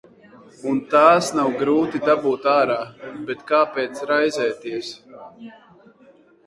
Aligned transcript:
Un 0.69 0.79
tās 0.93 1.27
nav 1.39 1.49
grūti 1.59 2.01
dabūt 2.07 2.47
ārā, 2.55 2.79
bet 3.29 3.47
kāpēc 3.53 4.05
raizēties? 4.15 4.93